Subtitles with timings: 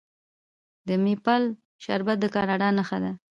[0.87, 1.43] د میپل
[1.83, 3.11] شربت د کاناډا نښه ده.